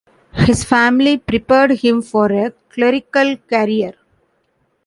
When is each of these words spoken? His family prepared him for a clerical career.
His 0.33 0.63
family 0.63 1.19
prepared 1.19 1.69
him 1.83 2.01
for 2.01 2.31
a 2.31 2.53
clerical 2.71 3.37
career. 3.37 3.93